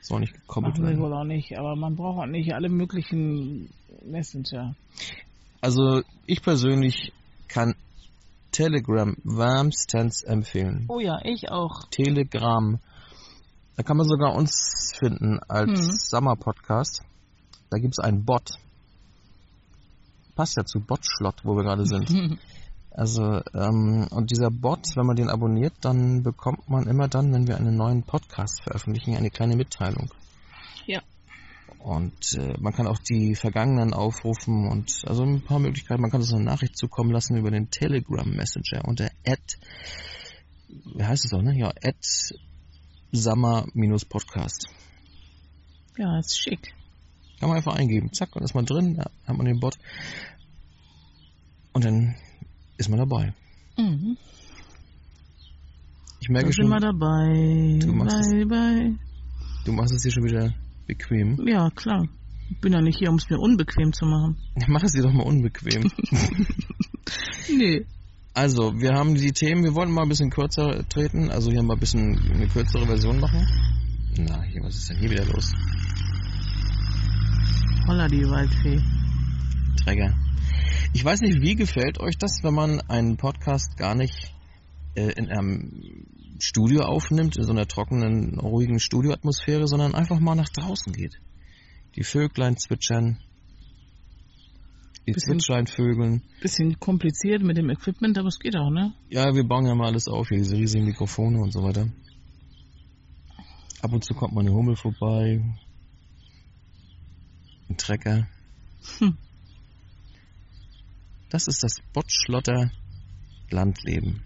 Soll 0.00 0.20
nicht 0.20 0.34
gekoppelt 0.34 0.74
Machen 0.74 0.82
wir 0.84 0.90
werden. 0.90 1.02
wohl 1.02 1.12
auch 1.12 1.24
nicht, 1.24 1.58
aber 1.58 1.76
man 1.76 1.96
braucht 1.96 2.20
auch 2.20 2.26
nicht 2.26 2.52
alle 2.52 2.68
möglichen 2.68 3.70
Messenger. 4.04 4.76
Also 5.60 6.02
ich 6.26 6.42
persönlich 6.42 7.12
kann 7.48 7.74
Telegram 8.52 9.16
wärmstens 9.24 10.22
empfehlen. 10.22 10.86
Oh 10.88 11.00
ja, 11.00 11.18
ich 11.24 11.50
auch. 11.50 11.88
Telegram. 11.90 12.78
Da 13.76 13.82
kann 13.82 13.96
man 13.96 14.08
sogar 14.08 14.34
uns 14.34 14.92
finden 14.98 15.38
als 15.48 15.80
Mhm. 15.86 15.92
Summer 15.92 16.36
Podcast. 16.36 17.02
Da 17.70 17.78
gibt's 17.78 17.98
einen 17.98 18.24
Bot. 18.24 18.58
Passt 20.34 20.56
ja 20.56 20.64
zu 20.64 20.80
Botschlott, 20.80 21.44
wo 21.44 21.54
wir 21.56 21.62
gerade 21.64 21.84
sind. 21.86 22.38
Also, 22.90 23.22
ähm, 23.54 24.08
und 24.10 24.32
dieser 24.32 24.50
Bot, 24.50 24.84
wenn 24.96 25.06
man 25.06 25.14
den 25.14 25.30
abonniert, 25.30 25.72
dann 25.82 26.24
bekommt 26.24 26.68
man 26.68 26.88
immer 26.88 27.06
dann, 27.06 27.32
wenn 27.32 27.46
wir 27.46 27.56
einen 27.56 27.76
neuen 27.76 28.02
Podcast 28.02 28.60
veröffentlichen, 28.64 29.14
eine 29.14 29.30
kleine 29.30 29.54
Mitteilung. 29.54 30.10
Ja. 30.84 31.00
Und 31.78 32.34
äh, 32.34 32.54
man 32.58 32.72
kann 32.72 32.86
auch 32.86 32.98
die 32.98 33.34
vergangenen 33.34 33.94
aufrufen 33.94 34.68
und 34.68 35.02
also 35.06 35.22
ein 35.22 35.42
paar 35.42 35.58
Möglichkeiten. 35.58 36.02
Man 36.02 36.10
kann 36.10 36.20
uns 36.20 36.32
eine 36.32 36.44
Nachricht 36.44 36.76
zukommen 36.76 37.10
lassen 37.12 37.36
über 37.36 37.50
den 37.50 37.70
Telegram 37.70 38.28
Messenger 38.28 38.84
unter 38.86 39.10
at, 39.24 39.58
wie 40.68 41.04
heißt 41.04 41.24
es 41.24 41.32
auch, 41.32 41.42
ne? 41.42 41.56
Ja, 41.56 41.68
at 41.82 42.34
Summer-Podcast. 43.12 44.66
Ja, 45.96 46.18
ist 46.18 46.38
schick. 46.38 46.74
Kann 47.40 47.48
man 47.48 47.56
einfach 47.58 47.74
eingeben. 47.76 48.12
Zack, 48.12 48.32
dann 48.32 48.42
ist 48.42 48.54
man 48.54 48.66
drin, 48.66 48.96
ja, 48.96 49.04
hat 49.26 49.36
man 49.36 49.46
den 49.46 49.60
Bot. 49.60 49.78
Und 51.72 51.84
dann 51.84 52.16
ist 52.76 52.88
man 52.88 52.98
dabei. 52.98 53.32
Mhm. 53.78 54.16
Ich 56.20 56.28
merke 56.28 56.48
Da 56.48 56.52
sind 56.52 56.64
schon, 56.64 56.70
wir 56.70 56.80
dabei. 56.80 57.78
Du 57.78 57.92
machst 57.92 58.16
es- 58.16 58.30
bye, 58.32 58.46
bye. 58.46 58.98
du 59.64 59.72
machst 59.72 59.94
es 59.94 60.02
dir 60.02 60.10
schon 60.10 60.24
wieder 60.24 60.52
bequem. 60.88 61.46
Ja, 61.46 61.70
klar. 61.70 62.08
Ich 62.50 62.60
bin 62.60 62.72
ja 62.72 62.80
nicht 62.80 62.98
hier, 62.98 63.10
um 63.10 63.16
es 63.16 63.28
mir 63.30 63.38
unbequem 63.38 63.92
zu 63.92 64.06
machen. 64.06 64.36
Mach 64.66 64.82
es 64.82 64.92
dir 64.92 65.02
doch 65.02 65.12
mal 65.12 65.24
unbequem. 65.24 65.92
Nee. 67.50 67.86
Also, 68.34 68.74
wir 68.78 68.92
haben 68.92 69.14
die 69.14 69.32
Themen, 69.32 69.64
wir 69.64 69.74
wollten 69.74 69.92
mal 69.92 70.02
ein 70.02 70.08
bisschen 70.08 70.30
kürzer 70.30 70.86
treten, 70.88 71.30
also 71.30 71.50
hier 71.50 71.62
mal 71.62 71.74
ein 71.74 71.80
bisschen 71.80 72.18
eine 72.30 72.46
kürzere 72.46 72.86
Version 72.86 73.18
machen. 73.20 73.46
Na, 74.18 74.42
hier, 74.42 74.62
was 74.62 74.76
ist 74.76 74.90
denn 74.90 74.98
hier 74.98 75.10
wieder 75.10 75.24
los? 75.24 75.52
Holla, 77.88 78.06
die 78.06 78.22
Waldfee. 78.28 78.80
Träger. 79.82 80.14
Ich 80.92 81.04
weiß 81.04 81.22
nicht, 81.22 81.40
wie 81.40 81.54
gefällt 81.54 82.00
euch 82.00 82.18
das, 82.18 82.40
wenn 82.42 82.54
man 82.54 82.80
einen 82.82 83.16
Podcast 83.16 83.76
gar 83.76 83.94
nicht 83.94 84.34
äh, 84.94 85.12
in 85.12 85.28
einem 85.30 86.06
Studio 86.40 86.82
aufnimmt, 86.82 87.36
in 87.36 87.44
so 87.44 87.52
einer 87.52 87.66
trockenen, 87.66 88.38
ruhigen 88.38 88.78
Studioatmosphäre, 88.80 89.66
sondern 89.66 89.94
einfach 89.94 90.20
mal 90.20 90.34
nach 90.34 90.48
draußen 90.48 90.92
geht. 90.92 91.14
Die 91.96 92.04
Vöglein 92.04 92.56
zwitschern, 92.56 93.18
die 95.06 95.12
Bisschen- 95.12 95.40
Zwitschlein 95.40 95.66
vögeln. 95.66 96.22
Bisschen 96.40 96.78
kompliziert 96.78 97.42
mit 97.42 97.56
dem 97.56 97.70
Equipment, 97.70 98.18
aber 98.18 98.28
es 98.28 98.38
geht 98.38 98.56
auch, 98.56 98.70
ne? 98.70 98.92
Ja, 99.08 99.34
wir 99.34 99.44
bauen 99.44 99.66
ja 99.66 99.74
mal 99.74 99.86
alles 99.86 100.06
auf, 100.06 100.28
hier 100.28 100.38
diese 100.38 100.56
riesigen 100.56 100.84
Mikrofone 100.84 101.38
und 101.40 101.52
so 101.52 101.62
weiter. 101.62 101.88
Ab 103.80 103.92
und 103.92 104.04
zu 104.04 104.14
kommt 104.14 104.34
mal 104.34 104.42
eine 104.42 104.52
Hummel 104.52 104.76
vorbei. 104.76 105.42
Ein 107.70 107.76
Trecker. 107.76 108.28
Hm. 108.98 109.16
Das 111.30 111.46
ist 111.46 111.62
das 111.62 111.76
Botschlotter 111.92 112.70
Landleben. 113.50 114.22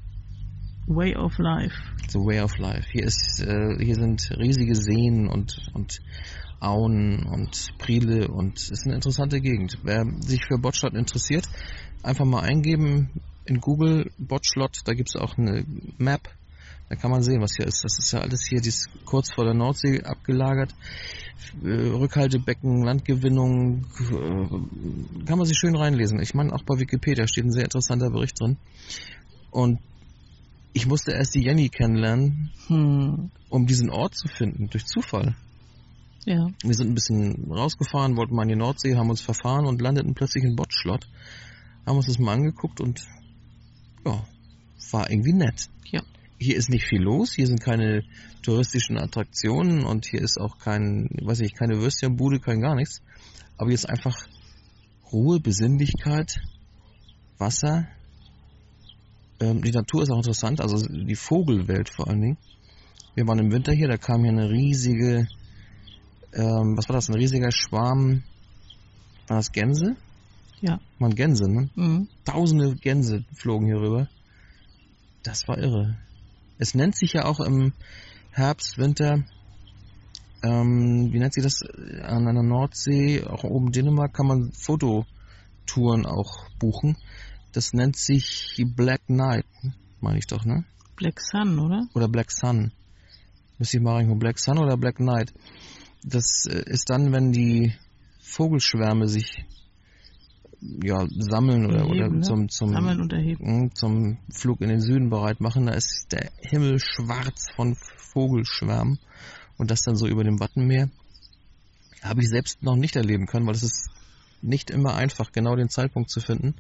Way 0.87 1.15
of 1.17 1.39
Life. 1.39 1.75
The 2.09 2.19
way 2.19 2.41
of 2.41 2.59
life. 2.59 2.87
Hier 2.91 3.05
ist, 3.05 3.41
äh, 3.41 3.77
hier 3.79 3.95
sind 3.95 4.31
riesige 4.37 4.75
Seen 4.75 5.29
und, 5.29 5.71
und 5.75 6.01
Auen 6.61 7.25
und 7.25 7.73
Priele 7.79 8.29
und 8.29 8.59
es 8.59 8.71
ist 8.71 8.85
eine 8.85 8.95
interessante 8.95 9.41
Gegend. 9.41 9.79
Wer 9.83 10.05
sich 10.21 10.45
für 10.47 10.59
Botschlott 10.59 10.95
interessiert, 10.95 11.49
einfach 12.03 12.25
mal 12.25 12.43
eingeben 12.43 13.11
in 13.45 13.61
Google 13.61 14.11
Botschlott, 14.19 14.81
da 14.85 14.93
gibt's 14.93 15.17
auch 15.17 15.39
eine 15.39 15.65
Map. 15.99 16.29
Da 16.89 16.97
kann 16.97 17.11
man 17.11 17.23
sehen, 17.23 17.41
was 17.41 17.55
hier 17.57 17.67
ist. 17.67 17.83
Das 17.85 17.99
ist 17.99 18.13
ja 18.13 18.21
alles 18.21 18.47
hier 18.47 18.61
dies 18.61 18.89
kurz 19.07 19.33
vor 19.33 19.45
der 19.45 19.55
Nordsee 19.55 20.03
abgelagert. 20.03 20.75
Äh, 21.65 21.69
Rückhaltebecken, 21.69 22.85
Landgewinnung, 22.85 23.87
äh, 24.11 25.25
kann 25.25 25.39
man 25.39 25.47
sich 25.47 25.57
schön 25.57 25.75
reinlesen. 25.75 26.21
Ich 26.21 26.35
meine, 26.35 26.53
auch 26.53 26.65
bei 26.65 26.79
Wikipedia 26.79 27.27
steht 27.27 27.45
ein 27.45 27.53
sehr 27.53 27.65
interessanter 27.65 28.11
Bericht 28.11 28.39
drin. 28.39 28.59
Und 29.51 29.79
ich 30.73 30.87
musste 30.87 31.13
erst 31.13 31.35
die 31.35 31.43
Jenny 31.43 31.69
kennenlernen, 31.69 32.51
Hm. 32.69 33.31
um 33.49 33.67
diesen 33.67 33.91
Ort 33.91 34.15
zu 34.15 34.29
finden, 34.29 34.69
durch 34.71 34.87
Zufall. 34.87 35.35
Ja. 36.25 36.49
Wir 36.63 36.75
sind 36.75 36.89
ein 36.89 36.95
bisschen 36.95 37.51
rausgefahren, 37.51 38.17
wollten 38.17 38.35
mal 38.35 38.45
in 38.45 38.51
die 38.51 38.57
Nordsee, 38.57 38.97
haben 38.97 39.11
uns 39.11 39.21
verfahren 39.21 39.67
und 39.67 39.83
landeten 39.83 40.15
plötzlich 40.15 40.45
in 40.45 40.55
Botschlott. 40.57 41.09
Haben 41.85 41.97
uns 41.97 42.07
das 42.07 42.19
mal 42.19 42.35
angeguckt 42.35 42.81
und 42.81 43.05
ja, 44.07 44.25
war 44.93 45.11
irgendwie 45.11 45.33
nett. 45.33 45.69
Ja. 45.91 46.01
Hier 46.39 46.57
ist 46.57 46.71
nicht 46.71 46.87
viel 46.87 47.01
los, 47.03 47.33
hier 47.33 47.47
sind 47.47 47.61
keine 47.61 48.03
touristischen 48.43 48.99
Attraktionen 48.99 49.85
und 49.85 50.07
hier 50.07 50.21
ist 50.21 50.39
auch 50.41 50.59
kein, 50.59 51.09
weiß 51.23 51.41
ich, 51.41 51.55
keine 51.55 51.81
Würstchenbude, 51.81 52.41
kein 52.41 52.61
gar 52.61 52.77
nichts. 52.77 53.03
Aber 53.57 53.69
hier 53.69 53.75
ist 53.75 53.89
einfach 53.89 54.17
Ruhe, 55.13 55.41
Besinnlichkeit, 55.41 56.41
Wasser. 57.39 57.89
Ähm, 59.43 59.61
die 59.61 59.73
Natur 59.73 60.03
ist 60.03 60.11
auch 60.11 60.19
interessant, 60.19 60.61
also 60.61 60.87
die 60.87 61.17
Vogelwelt 61.17 61.89
vor 61.89 62.07
allen 62.09 62.21
Dingen. 62.21 62.39
Wir 63.17 63.27
waren 63.27 63.41
im 63.41 63.51
Winter 63.51 63.73
hier, 63.73 63.89
da 63.89 63.97
kam 63.97 64.23
hier 64.23 64.31
eine 64.31 64.49
riesige, 64.49 65.27
ähm, 66.33 66.77
was 66.77 66.89
war 66.89 66.95
das, 66.95 67.09
ein 67.09 67.17
riesiger 67.17 67.51
Schwarm, 67.51 68.23
war 69.27 69.39
das 69.39 69.51
Gänse? 69.51 69.97
Ja. 70.61 70.79
Waren 71.01 71.17
Gänse, 71.17 71.51
ne? 71.51 71.69
Mhm. 71.75 72.09
Tausende 72.25 72.77
Gänse 72.77 73.25
flogen 73.35 73.67
hier 73.67 73.81
rüber. 73.81 74.09
Das 75.25 75.49
war 75.49 75.59
irre. 75.59 75.97
Es 76.59 76.75
nennt 76.75 76.97
sich 76.97 77.15
ja 77.15 77.25
auch 77.25 77.41
im 77.41 77.73
Herbst, 78.31 78.79
Winter, 78.79 79.25
ähm, 80.45 81.13
wie 81.13 81.19
nennt 81.19 81.35
sich 81.35 81.43
das, 81.43 81.63
an 82.03 82.29
einer 82.29 82.45
Nordsee, 82.45 83.25
auch 83.25 83.43
oben 83.43 83.73
Dänemark, 83.73 84.15
kann 84.15 84.29
man 84.29 84.53
Fototouren 84.53 86.07
auch 86.07 86.49
buchen. 86.61 86.97
Das 87.53 87.73
nennt 87.73 87.97
sich 87.97 88.63
Black 88.75 89.09
Night, 89.09 89.47
meine 90.01 90.19
ich 90.19 90.27
doch, 90.27 90.45
ne? 90.45 90.65
Black 90.97 91.21
Sun, 91.21 91.59
oder? 91.59 91.87
Oder 91.95 92.09
Black 92.09 92.31
Sun. 92.31 92.73
Müsste 93.59 93.77
ich 93.77 93.83
mal 93.83 93.95
reingucken, 93.95 94.19
Black 94.19 94.39
Sun 94.39 94.59
oder 94.59 94.77
Black 94.77 95.01
Night. 95.01 95.33
Das 96.03 96.47
äh, 96.47 96.63
ist 96.67 96.91
dann, 96.91 97.13
wenn 97.13 97.33
die 97.33 97.75
Vogelschwärme 98.21 99.07
sich 99.07 99.45
ja, 100.83 101.07
sammeln 101.11 101.67
oder, 101.67 101.79
Erheben, 101.79 101.93
oder 101.93 102.09
ne? 102.09 102.21
zum, 102.23 102.49
zum, 102.49 102.73
Sammeln. 102.73 103.37
Mm, 103.41 103.75
zum 103.75 104.19
Flug 104.31 104.61
in 104.61 104.69
den 104.69 104.81
Süden 104.81 105.11
bereit 105.11 105.41
machen. 105.41 105.67
Da 105.67 105.73
ist 105.73 106.07
der 106.13 106.31
Himmel 106.39 106.79
schwarz 106.79 107.49
von 107.55 107.77
Vogelschwärmen 107.99 108.99
und 109.59 109.71
das 109.71 109.83
dann 109.83 109.97
so 109.97 110.07
über 110.07 110.25
dem 110.25 110.41
Wattenmeer. 110.41 110.89
Habe 112.03 112.21
ich 112.21 112.29
selbst 112.29 112.63
noch 112.63 112.77
nicht 112.77 112.97
erleben 112.97 113.27
können, 113.27 113.47
weil 113.47 113.55
es 113.55 113.63
ist 113.63 113.91
nicht 114.41 114.71
immer 114.71 114.95
einfach, 114.95 115.33
genau 115.33 115.57
den 115.57 115.69
Zeitpunkt 115.69 116.11
zu 116.11 116.21
finden. 116.21 116.55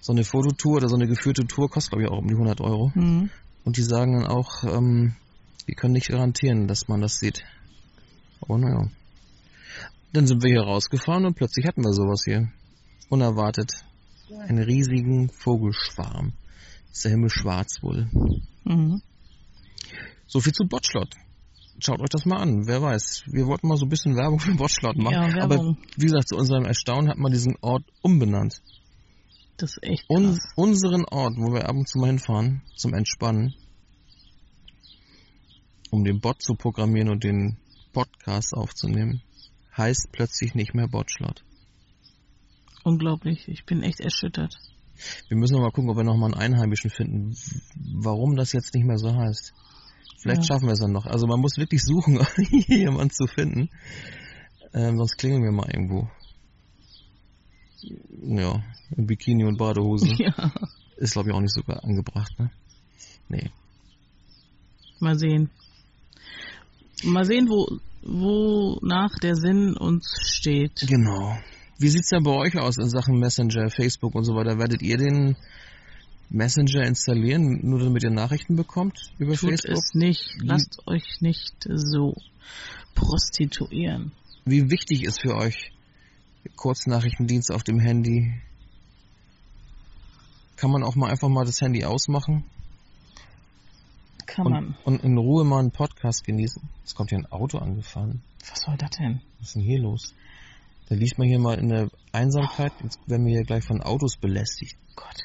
So 0.00 0.12
eine 0.12 0.24
Fototour 0.24 0.76
oder 0.76 0.88
so 0.88 0.94
eine 0.94 1.06
geführte 1.06 1.46
Tour 1.46 1.68
kostet, 1.68 1.92
glaube 1.92 2.04
ich, 2.04 2.10
auch 2.10 2.18
um 2.18 2.28
die 2.28 2.34
100 2.34 2.60
Euro. 2.60 2.92
Mhm. 2.94 3.30
Und 3.64 3.76
die 3.76 3.82
sagen 3.82 4.12
dann 4.12 4.26
auch, 4.26 4.64
ähm, 4.64 5.16
die 5.66 5.74
können 5.74 5.92
nicht 5.92 6.08
garantieren, 6.08 6.68
dass 6.68 6.88
man 6.88 7.00
das 7.00 7.18
sieht. 7.18 7.44
Aber 8.40 8.58
naja. 8.58 8.88
Dann 10.12 10.26
sind 10.26 10.42
wir 10.42 10.50
hier 10.50 10.62
rausgefahren 10.62 11.26
und 11.26 11.34
plötzlich 11.34 11.66
hatten 11.66 11.84
wir 11.84 11.92
sowas 11.92 12.22
hier. 12.24 12.48
Unerwartet. 13.10 13.72
Einen 14.40 14.62
riesigen 14.62 15.30
Vogelschwarm. 15.30 16.32
Ist 16.92 17.04
der 17.04 17.12
Himmel 17.12 17.30
schwarz 17.30 17.82
wohl. 17.82 18.08
Mhm. 18.64 19.02
So 20.26 20.40
viel 20.40 20.52
zu 20.52 20.66
Botschlott. 20.66 21.14
Schaut 21.80 22.00
euch 22.00 22.08
das 22.08 22.24
mal 22.24 22.38
an. 22.38 22.66
Wer 22.66 22.82
weiß. 22.82 23.24
Wir 23.26 23.46
wollten 23.46 23.68
mal 23.68 23.76
so 23.76 23.86
ein 23.86 23.88
bisschen 23.88 24.16
Werbung 24.16 24.40
für 24.40 24.54
Botschlott 24.54 24.96
machen. 24.96 25.36
Ja, 25.36 25.42
aber 25.42 25.76
wie 25.96 26.06
gesagt, 26.06 26.28
zu 26.28 26.36
unserem 26.36 26.64
Erstaunen 26.64 27.08
hat 27.08 27.18
man 27.18 27.32
diesen 27.32 27.56
Ort 27.60 27.84
umbenannt. 28.02 28.60
Das 29.58 29.72
ist 29.72 29.82
echt 29.82 30.08
Un 30.08 30.34
krass. 30.34 30.38
unseren 30.56 31.04
Ort, 31.06 31.34
wo 31.36 31.52
wir 31.52 31.68
ab 31.68 31.76
und 31.76 31.88
zu 31.88 31.98
mal 31.98 32.06
hinfahren, 32.06 32.62
zum 32.76 32.94
Entspannen, 32.94 33.54
um 35.90 36.04
den 36.04 36.20
Bot 36.20 36.40
zu 36.42 36.54
programmieren 36.54 37.08
und 37.10 37.24
den 37.24 37.58
Podcast 37.92 38.54
aufzunehmen, 38.54 39.22
heißt 39.76 40.08
plötzlich 40.12 40.54
nicht 40.54 40.74
mehr 40.74 40.88
Botschlott. 40.88 41.44
Unglaublich. 42.84 43.48
Ich 43.48 43.64
bin 43.66 43.82
echt 43.82 44.00
erschüttert. 44.00 44.56
Wir 45.28 45.36
müssen 45.36 45.54
noch 45.54 45.60
mal 45.62 45.70
gucken, 45.70 45.90
ob 45.90 45.96
wir 45.96 46.04
noch 46.04 46.16
mal 46.16 46.26
einen 46.32 46.34
Einheimischen 46.54 46.90
finden, 46.90 47.36
warum 48.02 48.36
das 48.36 48.52
jetzt 48.52 48.74
nicht 48.74 48.84
mehr 48.86 48.98
so 48.98 49.14
heißt. 49.14 49.52
Vielleicht 50.20 50.42
Ja. 50.42 50.46
schaffen 50.46 50.66
wir 50.66 50.72
es 50.72 50.80
dann 50.80 50.92
noch. 50.92 51.06
Also 51.06 51.26
man 51.26 51.40
muss 51.40 51.56
wirklich 51.56 51.82
suchen, 51.82 52.18
jemanden 52.68 53.10
zu 53.10 53.26
finden. 53.26 53.70
Ähm, 54.74 54.96
sonst 54.96 55.16
klingeln 55.16 55.42
wir 55.44 55.52
mal 55.52 55.70
irgendwo. 55.72 56.08
Ja, 58.22 58.62
im 58.96 59.06
Bikini 59.06 59.44
und 59.44 59.58
Badehose. 59.58 60.08
Ja. 60.18 60.52
Ist, 60.96 61.12
glaube 61.12 61.28
ich, 61.28 61.34
auch 61.34 61.40
nicht 61.40 61.54
so 61.54 61.62
angebracht, 61.62 62.32
ne? 62.40 62.50
Nee. 63.28 63.50
Mal 64.98 65.16
sehen. 65.16 65.48
Mal 67.04 67.24
sehen, 67.24 67.48
wo, 67.48 67.78
wonach 68.02 69.16
der 69.20 69.36
Sinn 69.36 69.76
uns 69.76 70.12
steht. 70.22 70.84
Genau. 70.88 71.38
Wie 71.78 71.88
sieht's 71.88 72.08
denn 72.08 72.24
bei 72.24 72.32
euch 72.32 72.58
aus 72.58 72.78
in 72.78 72.88
Sachen 72.88 73.20
Messenger, 73.20 73.70
Facebook 73.70 74.16
und 74.16 74.24
so 74.24 74.34
weiter? 74.34 74.58
Werdet 74.58 74.82
ihr 74.82 74.96
den 74.96 75.36
Messenger 76.30 76.84
installieren, 76.84 77.60
nur 77.62 77.78
damit 77.78 78.02
ihr 78.02 78.10
Nachrichten 78.10 78.56
bekommt 78.56 79.12
über 79.18 79.34
Tut 79.34 79.50
Facebook? 79.50 79.78
es 79.78 79.94
nicht. 79.94 80.34
Lasst 80.42 80.82
euch 80.86 81.20
nicht 81.20 81.54
so 81.68 82.16
prostituieren. 82.96 84.10
Wie 84.44 84.68
wichtig 84.70 85.04
ist 85.04 85.20
für 85.20 85.36
euch 85.36 85.70
Kurznachrichtendienst 86.56 87.52
auf 87.52 87.62
dem 87.62 87.78
Handy? 87.78 88.32
Kann 90.56 90.70
man 90.70 90.82
auch 90.82 90.96
mal 90.96 91.10
einfach 91.10 91.28
mal 91.28 91.44
das 91.44 91.60
Handy 91.60 91.84
ausmachen 91.84 92.44
Kann 94.26 94.46
und, 94.46 94.52
man. 94.52 94.76
und 94.84 95.04
in 95.04 95.16
Ruhe 95.16 95.44
mal 95.44 95.60
einen 95.60 95.70
Podcast 95.70 96.24
genießen? 96.24 96.62
Es 96.84 96.94
kommt 96.94 97.10
hier 97.10 97.18
ein 97.18 97.26
Auto 97.26 97.58
angefahren. 97.58 98.22
Was 98.50 98.60
soll 98.62 98.76
das 98.76 98.90
denn? 98.90 99.20
Was 99.38 99.48
ist 99.48 99.54
denn 99.56 99.62
hier 99.62 99.78
los? 99.80 100.14
Da 100.88 100.94
liegt 100.94 101.18
man 101.18 101.28
hier 101.28 101.38
mal 101.38 101.58
in 101.58 101.68
der 101.68 101.90
Einsamkeit. 102.12 102.72
Jetzt 102.82 102.98
werden 103.06 103.26
wir 103.26 103.34
hier 103.34 103.44
gleich 103.44 103.64
von 103.64 103.82
Autos 103.82 104.16
belästigt. 104.16 104.76
Gott. 104.96 105.24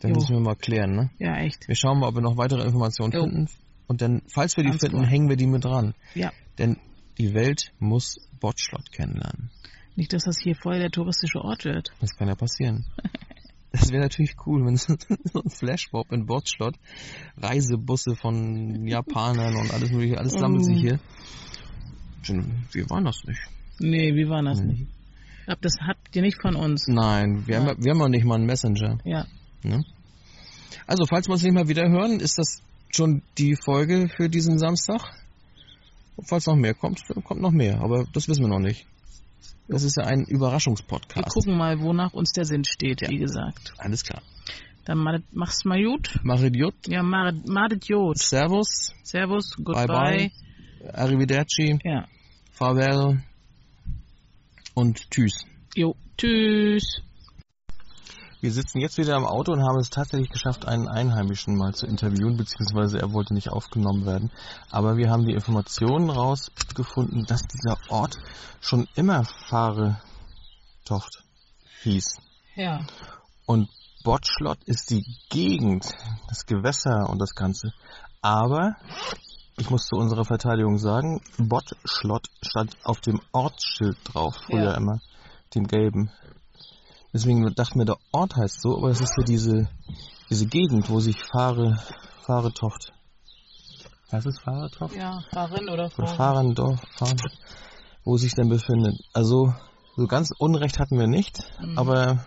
Dann 0.00 0.10
Jo. 0.10 0.16
müssen 0.16 0.34
wir 0.34 0.40
mal 0.40 0.56
klären, 0.56 0.90
ne? 0.94 1.10
Ja, 1.18 1.36
echt. 1.38 1.66
Wir 1.68 1.74
schauen 1.76 1.98
mal, 2.00 2.08
ob 2.08 2.14
wir 2.16 2.20
noch 2.20 2.36
weitere 2.36 2.62
Informationen 2.64 3.12
Jo. 3.12 3.22
finden. 3.22 3.48
Und 3.86 4.02
dann, 4.02 4.22
falls 4.26 4.56
wir 4.56 4.64
die 4.64 4.70
Ganz 4.70 4.82
finden, 4.82 4.98
klar. 4.98 5.10
hängen 5.10 5.28
wir 5.28 5.36
die 5.36 5.46
mit 5.46 5.64
dran. 5.64 5.94
Ja. 6.14 6.32
Denn 6.58 6.78
die 7.18 7.32
Welt 7.34 7.72
muss 7.78 8.16
Botschlott 8.40 8.90
kennenlernen. 8.92 9.50
Nicht, 9.96 10.12
dass 10.12 10.24
das 10.24 10.38
hier 10.40 10.56
voll 10.56 10.78
der 10.78 10.90
touristische 10.90 11.40
Ort 11.40 11.64
wird. 11.64 11.92
Das 12.00 12.14
kann 12.16 12.28
ja 12.28 12.34
passieren. 12.34 12.84
Das 13.76 13.90
wäre 13.90 14.02
natürlich 14.02 14.36
cool, 14.46 14.64
wenn 14.64 14.76
so 14.76 14.94
ein 14.94 15.50
Flashmob 15.50 16.12
in 16.12 16.26
Botschlott, 16.26 16.76
Reisebusse 17.36 18.14
von 18.14 18.86
Japanern 18.86 19.56
und 19.56 19.72
alles 19.74 19.90
mögliche, 19.90 20.16
alles 20.16 20.34
sammelt 20.34 20.60
Mm. 20.62 20.64
sich 20.64 20.80
hier. 20.80 21.00
Schon, 22.22 22.66
Wir 22.70 22.88
waren 22.88 23.04
das 23.04 23.16
nicht. 23.26 23.40
Nee, 23.80 24.14
wie 24.14 24.28
war 24.28 24.44
das 24.44 24.60
Nee. 24.60 24.74
nicht? 24.74 24.86
Ab 25.48 25.58
das 25.60 25.74
habt 25.84 26.14
ihr 26.14 26.22
nicht 26.22 26.40
von 26.40 26.54
uns. 26.54 26.86
Nein, 26.86 27.48
wir, 27.48 27.56
Ja. 27.56 27.66
haben, 27.66 27.84
wir 27.84 27.90
haben 27.90 27.98
noch 27.98 28.08
nicht 28.08 28.24
mal 28.24 28.36
einen 28.36 28.46
Messenger. 28.46 28.98
Ja. 29.04 29.26
Ne? 29.64 29.84
Also, 30.86 31.04
falls 31.06 31.26
wir 31.28 31.32
uns 31.32 31.42
nicht 31.42 31.52
mal 31.54 31.66
wieder 31.66 31.88
hören, 31.90 32.20
ist 32.20 32.38
das 32.38 32.62
schon 32.90 33.22
die 33.38 33.56
Folge 33.56 34.08
für 34.08 34.28
diesen 34.28 34.56
Samstag. 34.60 35.00
Und 36.14 36.28
falls 36.28 36.46
noch 36.46 36.54
mehr 36.54 36.74
kommt, 36.74 37.02
dann 37.08 37.24
kommt 37.24 37.40
noch 37.40 37.50
mehr. 37.50 37.80
Aber 37.80 38.04
das 38.12 38.28
wissen 38.28 38.42
wir 38.42 38.48
noch 38.48 38.60
nicht. 38.60 38.86
Das 39.68 39.82
ist 39.82 39.96
ja 39.96 40.04
ein 40.04 40.26
Wir 40.26 40.34
Überraschungspodcast. 40.36 41.28
gucken 41.28 41.56
mal, 41.56 41.80
wonach 41.80 42.12
uns 42.12 42.32
der 42.32 42.44
Sinn 42.44 42.64
steht, 42.64 43.00
wie 43.08 43.18
gesagt. 43.18 43.72
Alles 43.78 44.04
klar. 44.04 44.22
Dann 44.84 44.98
mach's 45.32 45.64
mal 45.64 45.82
gut. 45.82 46.18
Mach 46.22 46.40
Idiot. 46.42 46.74
Ja, 46.86 47.02
madet 47.02 47.86
Jod. 47.86 48.18
Servus. 48.18 48.92
Servus, 49.02 49.56
goodbye. 49.56 49.86
Bye 49.86 50.30
bye. 50.82 50.92
Arrivederci. 50.92 51.78
Ja. 51.82 52.06
Farewell. 52.52 53.22
Und 54.74 55.10
tschüss. 55.10 55.46
Jo, 55.74 55.96
tschüss. 56.18 57.00
Wir 58.44 58.52
sitzen 58.52 58.78
jetzt 58.80 58.98
wieder 58.98 59.16
im 59.16 59.24
Auto 59.24 59.52
und 59.52 59.62
haben 59.62 59.78
es 59.78 59.88
tatsächlich 59.88 60.28
geschafft, 60.28 60.68
einen 60.68 60.86
Einheimischen 60.86 61.56
mal 61.56 61.72
zu 61.72 61.86
interviewen, 61.86 62.36
beziehungsweise 62.36 62.98
er 62.98 63.10
wollte 63.10 63.32
nicht 63.32 63.48
aufgenommen 63.48 64.04
werden. 64.04 64.30
Aber 64.70 64.98
wir 64.98 65.08
haben 65.08 65.24
die 65.24 65.32
Informationen 65.32 66.10
rausgefunden, 66.10 67.24
dass 67.24 67.40
dieser 67.46 67.78
Ort 67.88 68.18
schon 68.60 68.86
immer 68.96 69.24
Fahretoft 69.48 71.24
hieß. 71.84 72.18
Ja. 72.54 72.84
Und 73.46 73.70
Botschlott 74.04 74.62
ist 74.64 74.90
die 74.90 75.06
Gegend, 75.30 75.86
das 76.28 76.44
Gewässer 76.44 77.08
und 77.08 77.20
das 77.20 77.34
Ganze. 77.34 77.72
Aber 78.20 78.76
ich 79.56 79.70
muss 79.70 79.86
zu 79.86 79.96
unserer 79.96 80.26
Verteidigung 80.26 80.76
sagen, 80.76 81.22
Botschlott 81.38 82.28
stand 82.42 82.76
auf 82.84 83.00
dem 83.00 83.22
Ortsschild 83.32 83.96
drauf, 84.04 84.36
früher 84.44 84.72
Ja. 84.72 84.74
immer, 84.74 85.00
dem 85.54 85.66
gelben. 85.66 86.10
Deswegen 87.14 87.54
dachten 87.54 87.78
wir, 87.78 87.84
der 87.86 87.96
Ort 88.12 88.34
heißt 88.36 88.60
so, 88.60 88.76
aber 88.76 88.90
es 88.90 89.00
ist 89.00 89.14
ja 89.16 89.22
diese, 89.24 89.68
diese 90.30 90.46
Gegend, 90.46 90.90
wo 90.90 90.98
sich 90.98 91.16
Fahre, 91.22 91.78
Fahretoft. 92.26 92.92
Heißt 94.10 94.26
es 94.26 94.38
Fahretoft? 94.40 94.96
Ja, 94.96 95.22
Fahrerin 95.30 95.68
oder 95.68 95.84
Oder 95.84 95.90
Frau. 95.90 96.06
Fahrendorf, 96.06 96.80
Fahren, 96.96 97.16
wo 98.04 98.16
sich 98.16 98.34
denn 98.34 98.48
befindet. 98.48 98.96
Also, 99.12 99.54
so 99.96 100.06
ganz 100.08 100.30
Unrecht 100.38 100.80
hatten 100.80 100.98
wir 100.98 101.06
nicht, 101.06 101.38
Mhm. 101.60 101.78
aber, 101.78 102.26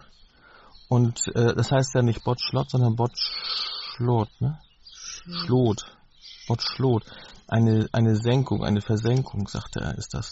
und 0.87 1.19
äh, 1.35 1.53
das 1.53 1.69
heißt 1.69 1.93
ja 1.95 2.01
nicht 2.01 2.23
Botschlott, 2.23 2.69
sondern 2.71 2.95
Botschlot, 2.95 4.29
ne? 4.39 4.57
Schlot. 5.45 5.85
Botschlot. 6.47 7.03
Eine, 7.49 7.89
eine 7.91 8.15
Senkung, 8.15 8.63
eine 8.63 8.79
Versenkung, 8.81 9.47
sagte 9.49 9.81
er, 9.81 9.97
ist 9.97 10.13
das. 10.13 10.31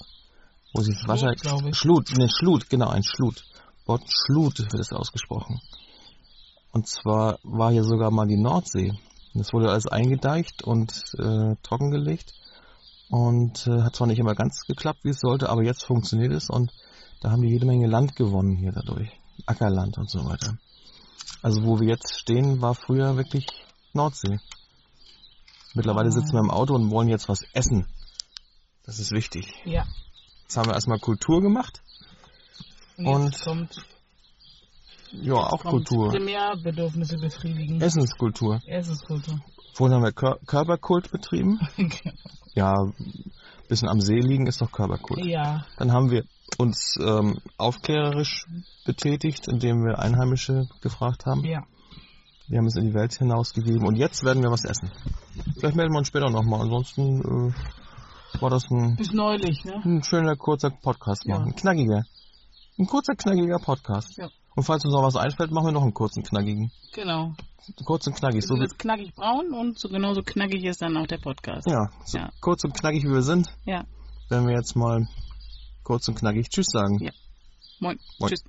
Wo 0.74 0.82
sich 0.82 0.96
Schlut, 0.98 1.10
Wasser... 1.10 1.74
Schlut, 1.74 2.18
ne, 2.18 2.30
Schlut, 2.30 2.70
genau, 2.70 2.88
ein 2.90 3.04
Schlut. 3.04 3.44
Botschlut 3.86 4.60
wird 4.60 4.80
es 4.80 4.92
ausgesprochen. 4.92 5.62
Und 6.72 6.88
zwar 6.88 7.40
war 7.44 7.72
hier 7.72 7.84
sogar 7.84 8.12
mal 8.12 8.28
die 8.28 8.42
Nordsee. 8.42 8.94
Das 9.34 9.54
wurde 9.54 9.70
alles 9.70 9.88
eingedeicht 9.88 10.64
und 10.64 10.92
äh, 11.18 11.56
trockengelegt. 11.62 12.34
Und 13.10 13.68
äh, 13.68 13.82
hat 13.84 13.96
zwar 13.96 14.08
nicht 14.08 14.20
immer 14.20 14.36
ganz 14.36 14.62
geklappt, 14.62 15.02
wie 15.04 15.10
es 15.10 15.20
sollte, 15.20 15.50
aber 15.50 15.64
jetzt 15.64 15.86
funktioniert 15.86 16.34
es 16.34 16.50
und 16.50 16.72
da 17.22 17.32
haben 17.32 17.44
wir 17.44 17.50
jede 17.50 17.66
Menge 17.66 17.88
Land 17.88 18.16
gewonnen 18.16 18.56
hier 18.56 18.72
dadurch. 18.72 19.10
Ackerland 19.46 19.98
und 19.98 20.10
so 20.10 20.26
weiter. 20.26 20.58
Also 21.42 21.64
wo 21.64 21.80
wir 21.80 21.88
jetzt 21.88 22.20
stehen, 22.20 22.62
war 22.62 22.74
früher 22.74 23.18
wirklich 23.18 23.46
Nordsee. 23.94 24.40
Mittlerweile 25.76 26.12
sitzen 26.12 26.34
wir 26.34 26.40
im 26.40 26.50
Auto 26.50 26.74
und 26.74 26.90
wollen 26.90 27.10
jetzt 27.10 27.30
was 27.30 27.44
essen. 27.54 27.86
Das 28.84 29.00
ist 29.00 29.12
wichtig. 29.12 29.54
Ja. 29.66 29.86
Jetzt 30.44 30.58
haben 30.58 30.68
wir 30.68 30.74
erstmal 30.74 31.00
Kultur 31.00 31.42
gemacht. 31.42 31.82
Und, 32.98 33.06
Und- 33.08 33.42
kommt, 33.42 33.86
Ja, 35.12 35.36
auch 35.36 35.60
kommt 35.62 35.88
Kultur. 35.88 36.10
Primärbedürfnisse 36.10 37.18
befriedigen. 37.18 37.82
Essenskultur. 37.82 38.60
Essenskultur. 38.66 39.40
Vorhin 39.74 39.96
haben 39.96 40.04
wir 40.04 40.12
Kör 40.14 40.40
Körperkult 40.46 41.12
betrieben. 41.12 41.60
Ja, 42.58 42.74
bisschen 43.68 43.90
am 43.90 44.00
See 44.00 44.18
liegen 44.22 44.48
ist 44.48 44.62
doch 44.62 44.72
Körperkult. 44.72 45.26
ja. 45.26 45.66
Dann 45.78 45.92
haben 45.92 46.10
wir 46.10 46.24
uns 46.58 46.96
ähm, 47.06 47.38
aufklärerisch 47.58 48.46
betätigt, 48.86 49.50
indem 49.50 49.84
wir 49.84 50.00
Einheimische 50.00 50.70
gefragt 50.80 51.26
haben. 51.26 51.44
Ja. 51.44 51.64
Wir 52.48 52.60
haben 52.60 52.68
es 52.68 52.78
in 52.78 52.86
die 52.86 52.94
Welt 52.94 53.14
hinausgegeben 53.14 53.86
und 53.86 53.98
jetzt 53.98 54.24
werden 54.24 54.42
wir 54.42 54.52
was 54.52 54.64
essen. 54.64 54.90
Vielleicht 55.60 55.76
melden 55.76 55.92
wir 55.94 55.98
uns 55.98 56.08
später 56.08 56.30
nochmal. 56.30 56.62
Ansonsten 56.62 57.20
äh, 57.52 58.42
war 58.42 58.50
das 58.52 58.72
ein, 58.72 58.96
Bis 58.96 59.12
neulich, 59.12 59.66
ne? 59.66 59.82
ein 59.84 60.02
schöner, 60.02 60.38
kurzer 60.38 60.70
Podcast 60.70 61.26
Ja. 61.26 61.40
machen. 61.40 61.50
Ein 61.50 61.56
knackiger. 61.58 62.04
Ein 62.78 62.88
kurzer, 62.88 63.16
knackiger 63.16 63.60
Podcast. 63.60 64.18
Ja. 64.18 64.30
Und 64.56 64.64
falls 64.64 64.84
uns 64.86 64.94
noch 64.94 65.04
was 65.04 65.16
einfällt, 65.16 65.52
machen 65.52 65.68
wir 65.68 65.72
noch 65.72 65.84
einen 65.84 65.94
kurzen, 65.94 66.24
knackigen. 66.24 66.72
Genau. 66.94 67.34
Kurz 67.86 68.06
und 68.08 68.16
knackig. 68.16 68.44
So 68.46 68.56
jetzt 68.58 68.78
knackig 68.78 69.14
braun 69.16 69.54
und 69.54 69.80
so 69.80 69.90
genauso 69.90 70.22
knackig 70.22 70.64
ist 70.66 70.82
dann 70.82 70.96
auch 70.98 71.08
der 71.08 71.18
Podcast. 71.18 71.68
ja, 71.68 71.90
so 72.06 72.18
Ja. 72.20 72.30
kurz 72.40 72.64
und 72.64 72.74
knackig 72.74 73.04
wie 73.04 73.10
wir 73.12 73.22
sind, 73.24 73.48
Ja. 73.66 73.86
werden 74.30 74.48
wir 74.48 74.56
jetzt 74.56 74.76
mal 74.76 75.08
kurz 75.84 76.08
und 76.08 76.16
knackig 76.16 76.50
Tschüss 76.50 76.68
sagen. 76.68 77.00
Ja. 77.00 77.12
Moin. 77.80 78.00
Moin. 78.20 78.30
Tschüss. 78.30 78.44